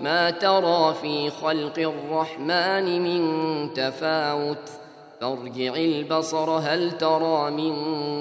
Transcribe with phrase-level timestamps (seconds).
[0.00, 4.70] ما ترى في خلق الرحمن من تفاوت.
[5.20, 7.72] فارجع البصر هل ترى من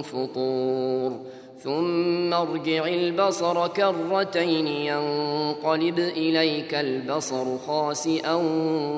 [0.02, 1.20] فطور.
[1.64, 8.34] ثم ارجع البصر كرتين ينقلب إليك البصر خاسئا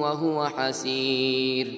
[0.02, 1.73] وهو حسير.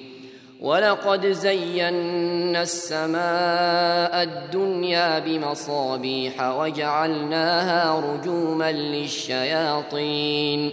[0.60, 10.72] ولقد زينا السماء الدنيا بمصابيح وجعلناها رجوما للشياطين.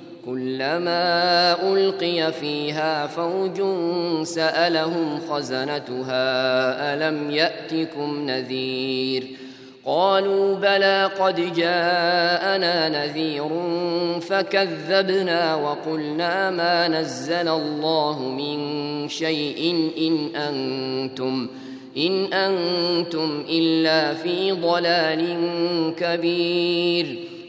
[0.25, 3.61] كلما ألقي فيها فوج
[4.23, 9.23] سألهم خزنتها ألم يأتكم نذير؟
[9.85, 13.49] قالوا بلى قد جاءنا نذير
[14.21, 21.47] فكذبنا وقلنا ما نزل الله من شيء إن أنتم
[21.97, 25.25] إن أنتم إلا في ضلال
[25.97, 27.19] كبير.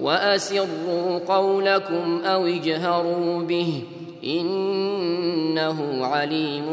[0.00, 3.82] وأسروا قولكم أو اجهروا به
[4.24, 6.66] إنه عليم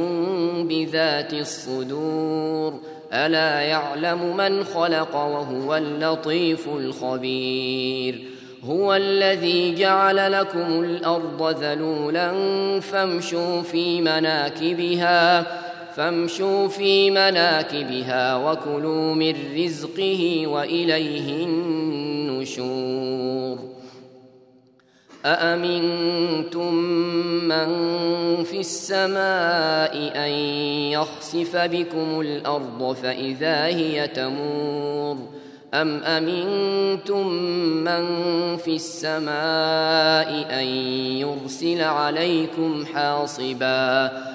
[0.68, 2.74] بذات الصدور.
[3.14, 8.22] ألا يعلم من خلق وهو اللطيف الخبير.
[8.64, 12.32] هو الذي جعل لكم الأرض ذلولا
[12.80, 15.46] فامشوا في مناكبها
[15.96, 22.96] فامشوا في مناكبها وكلوا من رزقه وإليه النشور.
[25.26, 26.74] أأمنتم
[27.44, 27.68] من
[28.44, 30.32] في السماء أن
[30.92, 35.18] يخسف بكم الأرض فإذا هي تمور؟
[35.74, 37.28] أم أمنتم
[37.84, 38.06] من
[38.58, 40.66] في السماء أن
[41.18, 44.35] يرسل عليكم حاصبا؟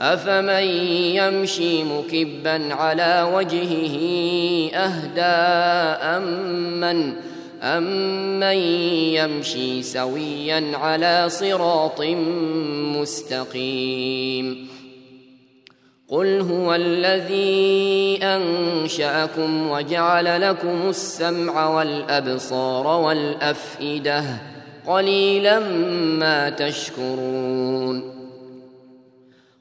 [0.00, 0.64] أفمن
[1.16, 3.96] يمشي مكبا على وجهه
[4.74, 5.20] أهدى
[6.02, 7.12] أمن
[7.62, 8.56] أمن
[9.16, 12.02] يمشي سويا على صراط
[13.00, 14.68] مستقيم.
[16.08, 24.24] قل هو الذي أنشأكم وجعل لكم السمع والأبصار والأفئدة
[24.86, 25.58] قليلا
[26.18, 28.15] ما تشكرون.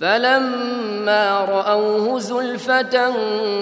[0.00, 3.12] فلما رأوه زلفة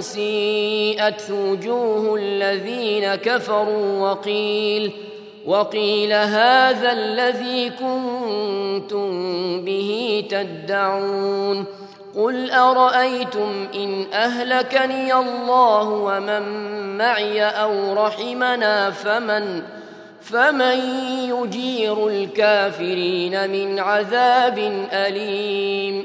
[0.00, 4.92] سيئت وجوه الذين كفروا وقيل
[5.46, 9.10] وقيل هذا الذي كنتم
[9.64, 11.64] به تدعون؟
[12.16, 16.42] قل أرأيتم إن أهلكني الله ومن
[16.98, 19.62] معي أو رحمنا فمن
[20.20, 20.78] فمن
[21.28, 24.58] يجير الكافرين من عذاب
[24.92, 26.04] أليم؟